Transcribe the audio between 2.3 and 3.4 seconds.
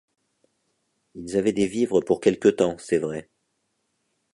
temps, c’est vrai.